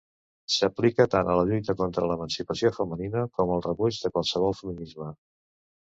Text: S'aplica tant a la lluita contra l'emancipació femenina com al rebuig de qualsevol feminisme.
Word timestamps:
S'aplica 0.53 1.05
tant 1.15 1.27
a 1.33 1.35
la 1.39 1.43
lluita 1.49 1.75
contra 1.83 2.09
l'emancipació 2.11 2.73
femenina 2.79 3.27
com 3.39 3.53
al 3.57 3.63
rebuig 3.67 4.03
de 4.07 4.15
qualsevol 4.17 4.57
feminisme. 4.63 5.13